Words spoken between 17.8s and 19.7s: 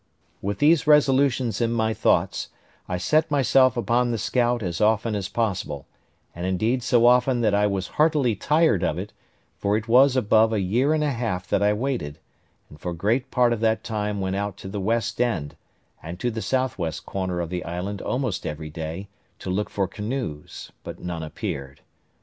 almost every day, to look